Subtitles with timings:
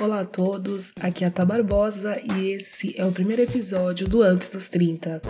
[0.00, 4.22] Olá a todos, aqui é a Tá Barbosa e esse é o primeiro episódio do
[4.22, 5.20] Antes dos 30.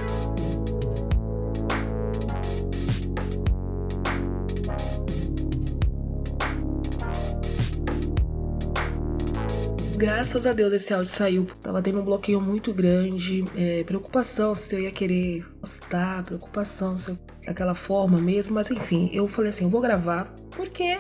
[9.97, 11.47] Graças a Deus esse áudio saiu.
[11.63, 17.09] Tava tendo um bloqueio muito grande, é, preocupação se eu ia querer postar, preocupação se
[17.09, 20.99] eu, daquela forma mesmo, mas enfim, eu falei assim, eu vou gravar porque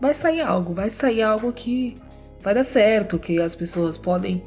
[0.00, 1.96] vai sair algo, vai sair algo que
[2.42, 4.42] vai dar certo, que as pessoas podem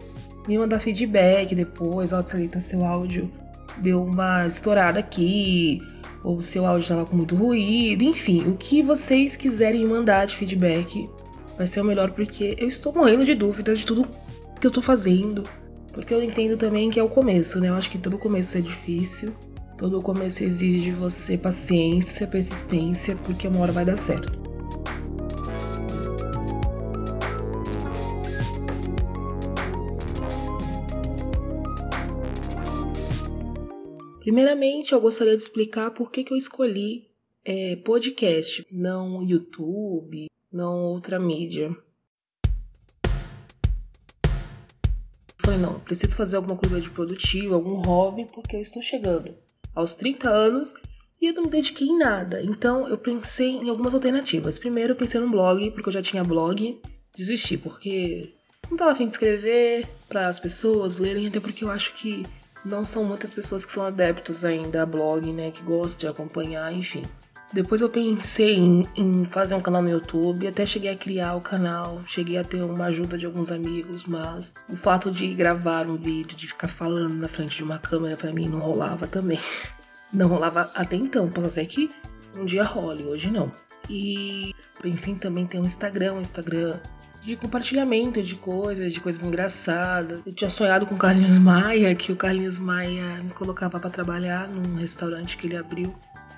[0.48, 3.32] me mandar feedback depois, ó, Thalita, seu áudio
[3.78, 5.82] deu uma estourada aqui,
[6.24, 11.10] ou seu áudio estava com muito ruído, enfim, o que vocês quiserem mandar de feedback
[11.58, 14.08] vai ser o melhor, porque eu estou morrendo de dúvidas de tudo
[14.60, 15.44] que eu tô fazendo,
[15.94, 17.70] porque eu entendo também que é o começo, né?
[17.70, 19.34] Eu acho que todo começo é difícil,
[19.78, 24.41] todo começo exige de você paciência, persistência, porque uma hora vai dar certo.
[34.22, 37.10] Primeiramente, eu gostaria de explicar por que, que eu escolhi
[37.44, 41.76] é, podcast, não YouTube, não outra mídia.
[45.40, 49.34] Falei, não, preciso fazer alguma coisa de produtivo, algum hobby, porque eu estou chegando
[49.74, 50.76] aos 30 anos
[51.20, 52.44] e eu não me dediquei em nada.
[52.44, 54.60] Então eu pensei em algumas alternativas.
[54.60, 56.80] Primeiro eu pensei num blog, porque eu já tinha blog.
[57.18, 58.36] Desisti, porque
[58.70, 62.22] não estava afim de escrever para as pessoas lerem, até porque eu acho que
[62.64, 65.52] não são muitas pessoas que são adeptos ainda a blog, né?
[65.52, 67.04] Que gostam de acompanhar, enfim.
[67.54, 71.42] Depois eu pensei em, em, fazer um canal no YouTube, até cheguei a criar o
[71.42, 75.98] canal, cheguei a ter uma ajuda de alguns amigos, mas o fato de gravar um
[75.98, 79.40] vídeo, de ficar falando na frente de uma câmera para mim não rolava também.
[80.14, 81.90] Não rolava até então, posso ser que
[82.36, 83.50] um dia role, hoje não.
[83.90, 86.78] E pensei em também ter um Instagram, um Instagram
[87.22, 90.22] de compartilhamento de coisas, de coisas engraçadas.
[90.26, 94.48] Eu tinha sonhado com o Carlinhos Maia, que o Carlinhos Maia me colocava para trabalhar
[94.50, 95.96] num restaurante que ele abriu.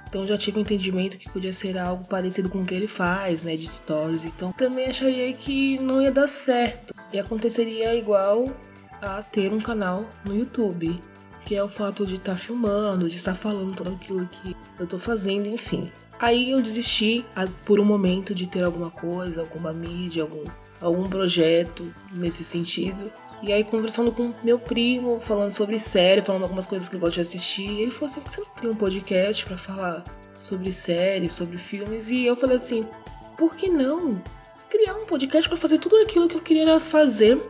[0.07, 2.88] Então já tive o um entendimento que podia ser algo parecido com o que ele
[2.88, 4.24] faz, né, de stories.
[4.25, 6.94] Então também acharia que não ia dar certo.
[7.12, 8.56] E aconteceria igual
[9.02, 11.02] a ter um canal no YouTube,
[11.46, 14.88] que é o fato de estar tá filmando, de estar falando tudo aquilo que eu
[14.88, 15.92] tô fazendo, enfim.
[16.20, 17.26] Aí eu desisti
[17.66, 20.44] por um momento de ter alguma coisa, alguma mídia, algum,
[20.80, 23.12] algum projeto nesse sentido.
[23.42, 27.16] E aí, conversando com meu primo, falando sobre série, falando algumas coisas que eu gosto
[27.16, 30.04] de assistir, ele falou assim: você não tem um podcast para falar
[30.40, 32.10] sobre séries, sobre filmes?
[32.10, 32.88] E eu falei assim:
[33.38, 34.22] por que não
[34.70, 37.42] criar um podcast para fazer tudo aquilo que eu queria fazer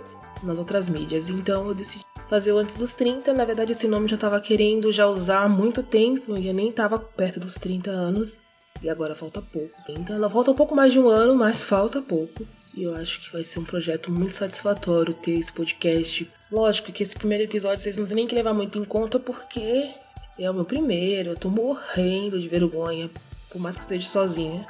[0.41, 1.29] nas outras mídias?
[1.29, 3.31] Então eu decidi fazer antes dos 30.
[3.31, 6.71] Na verdade, esse nome já tava querendo já usar há muito tempo, e eu nem
[6.71, 8.39] tava perto dos 30 anos.
[8.81, 9.75] E agora falta pouco.
[9.87, 12.43] Então falta um pouco mais de um ano, mas falta pouco.
[12.75, 16.27] E eu acho que vai ser um projeto muito satisfatório ter esse podcast.
[16.51, 19.91] Lógico que esse primeiro episódio vocês não têm nem que levar muito em conta porque
[20.39, 21.29] é o meu primeiro.
[21.29, 23.11] Eu tô morrendo de vergonha,
[23.51, 24.65] por mais que eu esteja sozinha.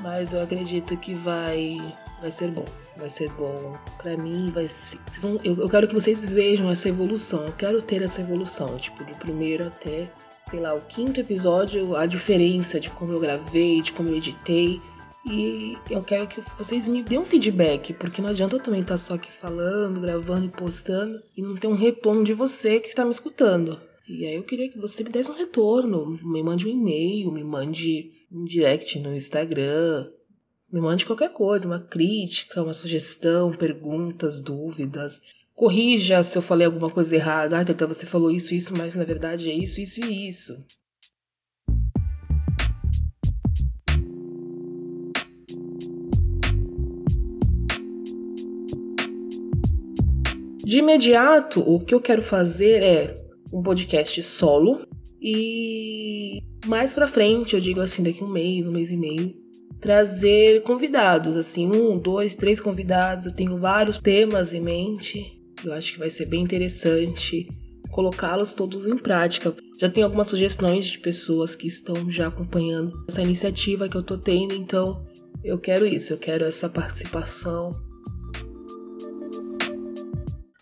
[0.00, 1.78] Mas eu acredito que vai
[2.24, 2.64] vai ser bom.
[2.96, 3.76] Vai ser bom.
[3.98, 4.98] Pra mim, vai ser.
[5.44, 7.44] Eu, eu quero que vocês vejam essa evolução.
[7.44, 8.78] Eu quero ter essa evolução.
[8.78, 10.08] Tipo, do primeiro até
[10.48, 14.80] sei lá, o quinto episódio, a diferença de como eu gravei, de como eu editei.
[15.26, 18.98] E eu quero que vocês me dêem um feedback, porque não adianta eu também estar
[18.98, 23.04] só aqui falando, gravando e postando e não ter um retorno de você que está
[23.04, 23.80] me escutando.
[24.06, 27.42] E aí eu queria que você me desse um retorno, me mande um e-mail, me
[27.42, 30.08] mande um direct no Instagram,
[30.74, 35.22] me mande qualquer coisa, uma crítica, uma sugestão, perguntas, dúvidas.
[35.54, 37.60] Corrija se eu falei alguma coisa errada.
[37.60, 40.64] Ah, Teta, você falou isso, isso, mas na verdade é isso, isso e isso.
[50.64, 53.14] De imediato, o que eu quero fazer é
[53.52, 54.84] um podcast solo
[55.22, 59.43] e mais para frente, eu digo assim, daqui um mês, um mês e meio,
[59.84, 63.26] trazer convidados, assim, um, dois, três convidados.
[63.26, 67.48] Eu tenho vários temas em mente eu acho que vai ser bem interessante
[67.90, 69.54] colocá-los todos em prática.
[69.78, 74.18] Já tenho algumas sugestões de pessoas que estão já acompanhando essa iniciativa que eu tô
[74.18, 75.06] tendo, então
[75.44, 77.70] eu quero isso, eu quero essa participação.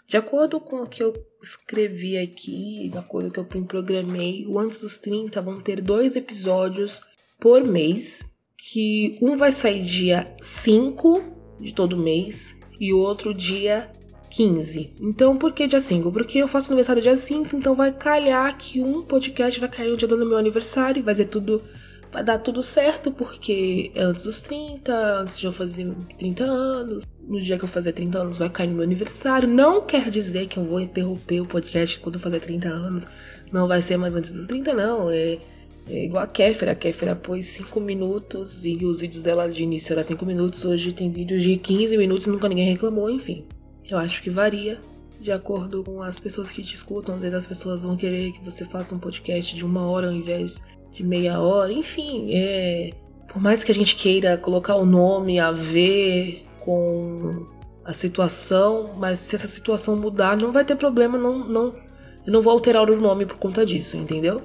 [0.07, 4.47] De acordo com o que eu escrevi aqui, de acordo com o que eu programei,
[4.47, 7.01] o Antes dos 30 vão ter dois episódios
[7.41, 8.23] por mês,
[8.71, 13.91] que um vai sair dia 5 de todo mês e o outro dia
[14.31, 14.95] 15.
[15.01, 16.13] Então, por que dia 5?
[16.13, 19.97] Porque eu faço aniversário dia 5, então vai calhar que um podcast vai cair no
[19.97, 21.61] dia do meu aniversário, vai ser tudo.
[22.13, 27.05] Vai dar tudo certo, porque é antes dos 30, antes de eu fazer 30 anos.
[27.27, 29.49] no dia que eu fazer 30 anos vai cair no meu aniversário.
[29.49, 33.07] Não quer dizer que eu vou interromper o podcast quando eu fazer 30 anos.
[33.51, 35.11] Não vai ser mais antes dos 30, não.
[35.11, 35.39] É,
[35.89, 36.73] é igual a Kéfera.
[36.73, 40.65] A Kéfera pôs 5 minutos e os vídeos dela de início eram 5 minutos.
[40.65, 43.45] Hoje tem vídeos de 15 minutos e nunca ninguém reclamou, enfim.
[43.89, 44.79] Eu acho que varia
[45.21, 47.15] de acordo com as pessoas que te escutam.
[47.15, 50.13] Às vezes as pessoas vão querer que você faça um podcast de uma hora ao
[50.13, 50.63] invés
[50.93, 51.73] de meia hora.
[51.73, 52.91] Enfim, é.
[53.29, 57.47] Por mais que a gente queira colocar o nome a ver com
[57.85, 61.75] a situação, mas se essa situação mudar, não vai ter problema, não, não,
[62.27, 64.43] eu não vou alterar o nome por conta disso, entendeu?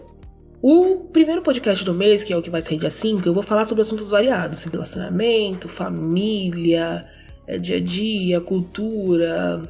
[0.61, 3.43] O primeiro podcast do mês, que é o que vai sair dia 5, eu vou
[3.43, 7.07] falar sobre assuntos variados, relacionamento, família,
[7.45, 9.61] é, dia a dia, cultura,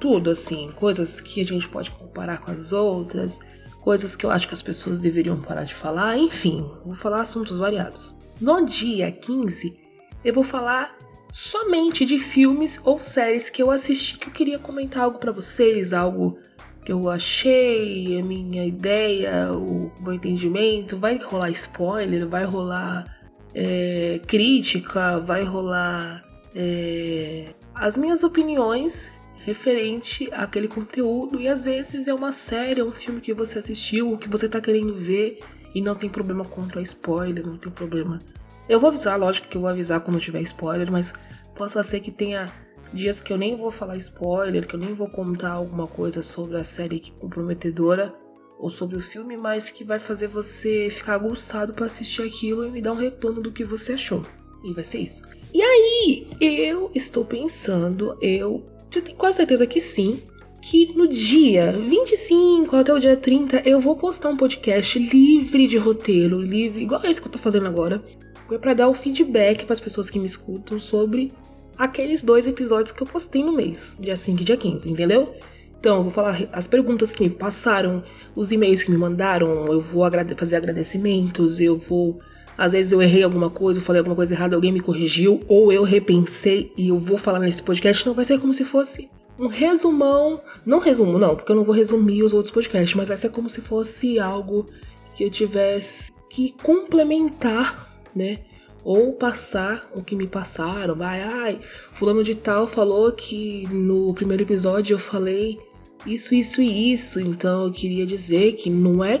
[0.00, 3.40] tudo assim, coisas que a gente pode comparar com as outras,
[3.80, 7.56] coisas que eu acho que as pessoas deveriam parar de falar, enfim, vou falar assuntos
[7.56, 8.14] variados.
[8.40, 9.76] No dia 15,
[10.24, 10.96] eu vou falar
[11.32, 15.92] somente de filmes ou séries que eu assisti que eu queria comentar algo para vocês,
[15.92, 16.38] algo
[16.86, 20.96] que eu achei, a minha ideia, o meu entendimento.
[20.96, 23.04] Vai rolar spoiler, vai rolar
[23.52, 26.24] é, crítica, vai rolar
[26.54, 32.92] é, as minhas opiniões referente àquele conteúdo e às vezes é uma série, é um
[32.92, 35.40] filme que você assistiu, que você tá querendo ver
[35.74, 38.20] e não tem problema quanto a spoiler, não tem problema.
[38.68, 41.12] Eu vou avisar, lógico que eu vou avisar quando tiver spoiler, mas
[41.56, 42.52] possa ser que tenha
[42.92, 46.56] dias que eu nem vou falar spoiler, que eu nem vou contar alguma coisa sobre
[46.56, 48.14] a série que comprometedora
[48.58, 52.70] ou sobre o filme, mas que vai fazer você ficar aguçado para assistir aquilo e
[52.70, 54.22] me dar um retorno do que você achou.
[54.64, 55.24] E vai ser isso.
[55.52, 60.22] E aí, eu estou pensando, eu eu tenho quase certeza que sim,
[60.62, 65.76] que no dia 25 até o dia 30 eu vou postar um podcast livre de
[65.76, 68.02] roteiro, livre, igual esse que eu tô fazendo agora,
[68.50, 71.32] é para dar o feedback para as pessoas que me escutam sobre
[71.78, 75.34] aqueles dois episódios que eu postei no mês, dia 5 e dia 15, entendeu?
[75.78, 78.02] Então, eu vou falar as perguntas que me passaram,
[78.34, 82.18] os e-mails que me mandaram, eu vou agrade fazer agradecimentos, eu vou
[82.58, 85.70] às vezes eu errei alguma coisa, eu falei alguma coisa errada, alguém me corrigiu, ou
[85.70, 88.02] eu repensei e eu vou falar nesse podcast.
[88.02, 90.40] Então vai ser como se fosse um resumão.
[90.64, 93.50] Não resumo, não, porque eu não vou resumir os outros podcasts, mas vai ser como
[93.50, 94.66] se fosse algo
[95.14, 98.38] que eu tivesse que complementar, né?
[98.86, 100.94] Ou passar o que me passaram.
[100.94, 101.58] Vai, ai,
[101.90, 105.58] fulano de tal falou que no primeiro episódio eu falei
[106.06, 107.20] isso, isso e isso.
[107.20, 109.20] Então eu queria dizer que não é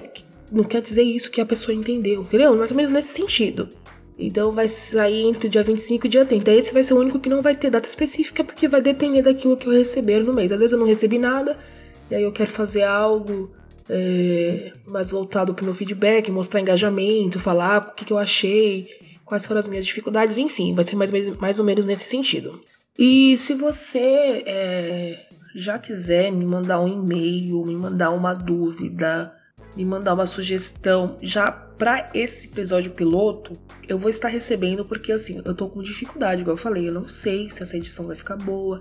[0.52, 2.54] não quer dizer isso que a pessoa entendeu, entendeu?
[2.54, 3.68] Mais ou menos nesse sentido.
[4.16, 6.48] Então vai sair entre o dia 25 e o dia 30.
[6.52, 9.56] Esse vai ser o único que não vai ter data específica, porque vai depender daquilo
[9.56, 10.52] que eu receber no mês.
[10.52, 11.58] Às vezes eu não recebi nada,
[12.08, 13.50] e aí eu quero fazer algo
[13.90, 18.88] é, mais voltado para o meu feedback, mostrar engajamento, falar o que, que eu achei,
[19.26, 22.62] quais foram as minhas dificuldades, enfim, vai ser mais, mais ou menos nesse sentido.
[22.98, 29.34] E se você é, já quiser me mandar um e-mail, me mandar uma dúvida,
[29.76, 33.52] me mandar uma sugestão já para esse episódio piloto,
[33.86, 37.06] eu vou estar recebendo porque assim, eu tô com dificuldade, igual eu falei, eu não
[37.06, 38.80] sei se essa edição vai ficar boa.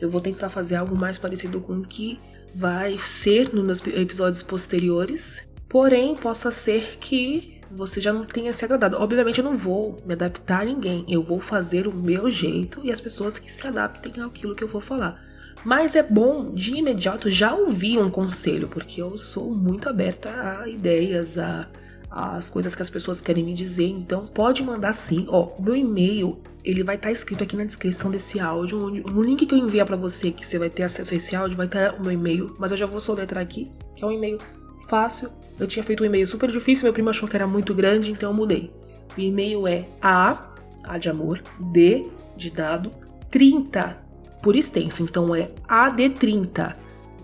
[0.00, 2.18] Eu vou tentar fazer algo mais parecido com o que
[2.54, 5.42] vai ser nos meus episódios posteriores.
[5.68, 8.96] Porém, possa ser que você já não tenha se agradado.
[8.98, 11.04] Obviamente, eu não vou me adaptar a ninguém.
[11.08, 14.68] Eu vou fazer o meu jeito e as pessoas que se adaptem àquilo que eu
[14.68, 15.22] vou falar.
[15.64, 20.28] Mas é bom de imediato já ouvir um conselho, porque eu sou muito aberta
[20.60, 21.68] a ideias, a
[22.08, 23.88] as coisas que as pessoas querem me dizer.
[23.88, 25.26] Então pode mandar sim.
[25.28, 28.78] Ó, o meu e-mail ele vai estar tá escrito aqui na descrição desse áudio.
[28.78, 31.56] No link que eu enviar para você, que você vai ter acesso a esse áudio,
[31.56, 32.54] vai estar tá o meu e-mail.
[32.58, 34.38] Mas eu já vou soletrar aqui, que é um e-mail
[34.86, 35.30] fácil.
[35.58, 38.30] Eu tinha feito um e-mail super difícil, meu primo achou que era muito grande, então
[38.30, 38.72] eu mudei.
[39.16, 40.50] O e-mail é a,
[40.84, 42.92] a de amor, d de dado,
[43.30, 43.96] 30
[44.42, 45.02] por extenso.
[45.02, 46.76] Então é AD30.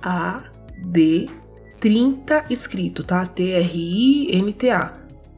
[0.02, 3.26] AD30 escrito, tá?
[3.26, 4.92] T-R-I-N-T-A.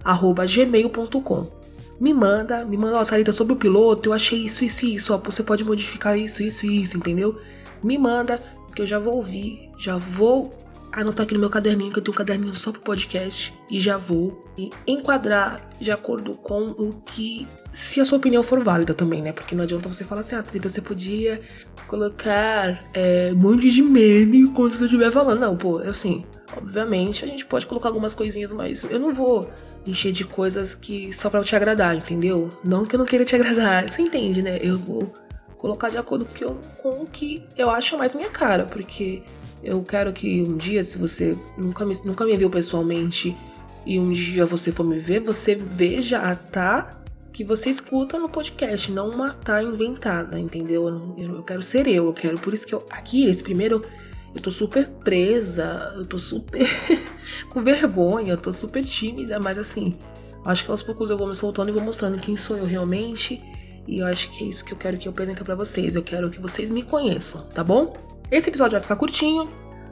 [0.04, 1.64] Arroba gmail.com.
[2.00, 5.14] Me manda, me manda, ó, Thalita, sobre o piloto, eu achei isso, isso e isso,
[5.14, 7.40] ó, você pode modificar isso, isso e isso, entendeu?
[7.83, 8.43] Me manda,
[8.75, 10.52] que eu já vou ouvir, já vou
[10.94, 13.96] anotar aqui no meu caderninho, que eu tenho um caderninho só pro podcast, e já
[13.96, 14.44] vou
[14.86, 17.46] enquadrar de acordo com o que.
[17.72, 19.32] Se a sua opinião for válida também, né?
[19.32, 21.40] Porque não adianta você falar assim, ah, Trita, você podia
[21.86, 25.40] colocar é, um monte de meme quando você estiver falando.
[25.40, 26.24] Não, pô, assim,
[26.56, 29.50] obviamente a gente pode colocar algumas coisinhas, mas eu não vou
[29.86, 32.50] encher de coisas que só pra te agradar, entendeu?
[32.64, 34.58] Não que eu não queira te agradar, você entende, né?
[34.62, 35.12] Eu vou
[35.58, 36.26] colocar de acordo
[36.82, 39.22] com o que eu acho mais minha cara, porque
[39.64, 43.35] eu quero que um dia, se você nunca me, nunca me viu pessoalmente
[43.87, 47.00] e um dia você for me ver, você veja a Tá
[47.33, 50.87] que você escuta no podcast, não uma tá inventada, entendeu?
[51.18, 52.38] Eu, eu quero ser eu, eu quero.
[52.38, 53.85] Por isso que eu, aqui, esse primeiro,
[54.33, 56.64] eu tô super presa, eu tô super
[57.50, 59.94] com vergonha, eu tô super tímida, mas assim,
[60.44, 63.42] acho que aos poucos eu vou me soltando e vou mostrando quem sou eu realmente.
[63.87, 65.97] E eu acho que é isso que eu quero que eu apresente para vocês.
[65.97, 68.13] Eu quero que vocês me conheçam, tá bom?
[68.31, 69.49] Esse episódio vai ficar curtinho.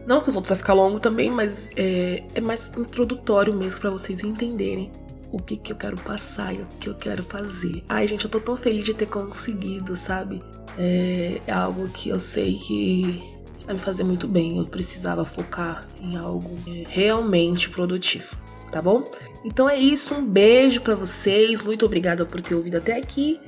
[0.06, 3.90] Não que os outros vai ficar longo também, mas é, é mais introdutório mesmo para
[3.90, 4.90] vocês entenderem
[5.30, 7.82] o que, que eu quero passar e o que eu quero fazer.
[7.88, 10.42] Ai, gente, eu tô tão feliz de ter conseguido, sabe?
[10.76, 13.22] É, é algo que eu sei que
[13.64, 14.58] vai me fazer muito bem.
[14.58, 18.36] Eu precisava focar em algo é, realmente produtivo,
[18.70, 19.04] tá bom?
[19.44, 23.40] Então é isso, um beijo para vocês, muito obrigada por ter ouvido até aqui.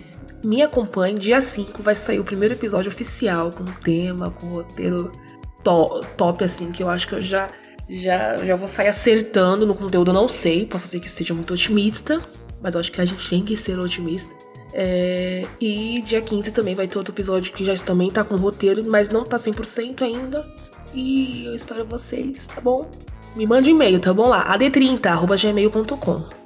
[0.44, 5.10] Me acompanhe, dia 5 vai sair o primeiro episódio oficial com tema, com roteiro
[5.62, 7.48] top, top assim, que eu acho que eu já
[7.88, 10.66] já, já vou sair acertando no conteúdo, não sei.
[10.66, 12.20] Posso ser que esteja muito otimista,
[12.62, 14.32] mas eu acho que a gente tem que ser otimista.
[14.72, 18.84] É, e dia 15 também vai ter outro episódio que já também tá com roteiro,
[18.84, 20.46] mas não tá 100% ainda.
[20.92, 22.90] E eu espero vocês, tá bom?
[23.36, 24.56] Me mande um e-mail, tá bom lá?
[24.56, 26.43] ad30.gmail.com